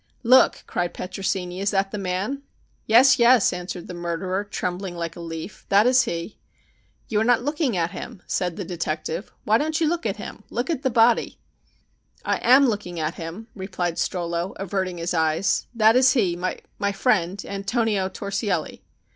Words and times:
"Look," 0.23 0.63
cried 0.65 0.95
Petrosini; 0.95 1.59
"is 1.61 1.69
that 1.69 1.91
the 1.91 1.99
man?" 1.99 2.41
"Yes, 2.87 3.19
yes," 3.19 3.53
answered 3.53 3.85
the 3.87 3.93
murderer, 3.93 4.43
trembling 4.43 4.95
like 4.97 5.15
a 5.15 5.19
leaf. 5.19 5.63
"That 5.69 5.85
is 5.85 6.05
he." 6.05 6.39
"You 7.07 7.19
are 7.21 7.23
not 7.23 7.43
looking 7.43 7.77
at 7.77 7.91
him," 7.91 8.23
said 8.25 8.55
the 8.55 8.65
detective. 8.65 9.31
"Why 9.43 9.59
don't 9.59 9.79
you 9.79 9.87
look 9.87 10.07
at 10.07 10.17
him. 10.17 10.43
Look 10.49 10.71
at 10.71 10.81
the 10.81 10.89
body." 10.89 11.37
"I 12.25 12.37
am 12.37 12.65
looking 12.67 12.99
at 12.99 13.13
him," 13.13 13.49
replied 13.53 13.99
Strollo, 13.99 14.53
averting 14.55 14.97
his 14.97 15.13
eyes. 15.13 15.67
"That 15.75 15.95
is 15.95 16.13
he 16.13 16.35
my 16.35 16.91
friend 16.93 17.39
Antonio 17.47 18.09
Torsielli." 18.09 18.81